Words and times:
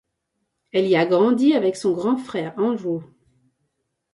Elle 0.73 0.87
y 0.87 0.95
a 0.95 1.05
grandi 1.05 1.53
avec 1.53 1.75
son 1.75 1.91
grand 1.93 2.17
frère, 2.17 2.55
Andrew. 2.57 3.03